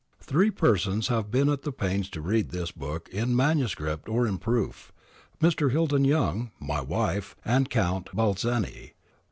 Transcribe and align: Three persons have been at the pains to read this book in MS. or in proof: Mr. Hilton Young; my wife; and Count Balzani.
Three 0.19 0.49
persons 0.49 1.09
have 1.09 1.29
been 1.29 1.47
at 1.47 1.61
the 1.61 1.71
pains 1.71 2.09
to 2.09 2.21
read 2.21 2.49
this 2.49 2.71
book 2.71 3.07
in 3.09 3.35
MS. 3.35 3.75
or 4.07 4.25
in 4.25 4.39
proof: 4.39 4.91
Mr. 5.39 5.69
Hilton 5.71 6.05
Young; 6.05 6.49
my 6.59 6.81
wife; 6.81 7.35
and 7.45 7.69
Count 7.69 8.07
Balzani. 8.11 8.93